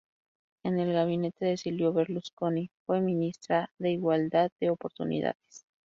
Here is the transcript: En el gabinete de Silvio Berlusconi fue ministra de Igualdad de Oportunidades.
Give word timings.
En 0.63 0.79
el 0.79 0.93
gabinete 0.93 1.45
de 1.45 1.57
Silvio 1.57 1.93
Berlusconi 1.93 2.71
fue 2.87 3.01
ministra 3.01 3.69
de 3.77 3.91
Igualdad 3.91 4.49
de 4.59 4.71
Oportunidades. 4.71 5.67